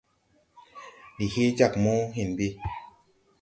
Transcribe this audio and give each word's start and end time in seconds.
Ndi 1.13 1.25
hee 1.33 1.51
jag 1.57 1.73
mo, 1.83 1.93
hȩn 2.15 2.29
ɓi. 2.37 2.47